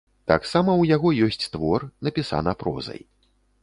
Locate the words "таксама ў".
0.31-0.83